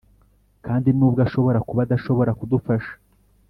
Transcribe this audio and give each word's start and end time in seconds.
kandi 0.65 0.89
nubwo 0.97 1.19
ashobora 1.27 1.59
kuba 1.67 1.81
adashobora 1.83 2.31
kudufasha, 2.39 2.91